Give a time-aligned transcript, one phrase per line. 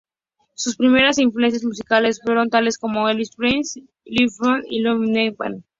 [0.55, 5.63] Sus primeras influencias musicales fueron tales como Elvis Presley, Little Richard y Lonnie Donegan.